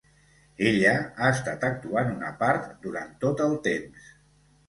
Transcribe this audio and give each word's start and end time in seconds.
Ella 0.69 0.93
ha 1.01 1.27
estat 1.33 1.65
actuant 1.67 2.09
una 2.15 2.31
part 2.41 2.67
durant 2.87 3.11
tot 3.27 3.47
el 3.49 3.53
temps. 3.71 4.09